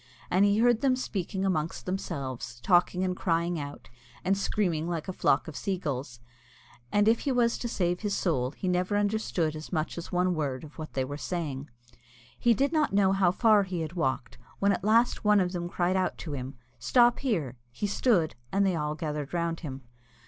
And 0.31 0.45
he 0.45 0.57
heard 0.57 0.81
them 0.81 0.95
speaking 0.95 1.45
amongst 1.45 1.85
themselves, 1.85 2.59
talking 2.61 3.03
and 3.03 3.15
crying 3.15 3.59
out, 3.59 3.87
and 4.25 4.35
screaming 4.35 4.89
like 4.89 5.07
a 5.07 5.13
flock 5.13 5.47
of 5.47 5.55
sea 5.55 5.77
gulls; 5.77 6.19
and 6.91 7.07
if 7.07 7.19
he 7.19 7.31
was 7.31 7.55
to 7.59 7.67
save 7.67 7.99
his 7.99 8.17
soul 8.17 8.49
he 8.49 8.67
never 8.67 8.97
understood 8.97 9.55
as 9.55 9.71
much 9.71 9.99
as 9.99 10.11
one 10.11 10.33
word 10.33 10.63
of 10.63 10.79
what 10.79 10.93
they 10.93 11.05
were 11.05 11.17
saying. 11.19 11.69
He 12.39 12.55
did 12.55 12.73
not 12.73 12.93
know 12.93 13.11
how 13.11 13.29
far 13.29 13.61
he 13.61 13.81
had 13.81 13.93
walked, 13.93 14.39
when 14.57 14.71
at 14.71 14.83
last 14.83 15.23
one 15.23 15.39
of 15.39 15.51
them 15.51 15.69
cried 15.69 15.95
out 15.95 16.17
to 16.17 16.31
him, 16.33 16.55
"Stop 16.79 17.19
here!" 17.19 17.59
He 17.71 17.85
stood, 17.85 18.33
and 18.51 18.65
they 18.65 18.75
all 18.75 18.95
gathered 18.95 19.35
round 19.35 19.59
him. 19.59 19.83